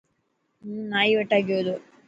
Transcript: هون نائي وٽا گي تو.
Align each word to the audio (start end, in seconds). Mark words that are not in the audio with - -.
هون 0.61 0.75
نائي 0.91 1.11
وٽا 1.17 1.39
گي 1.47 1.59
تو. 1.65 1.75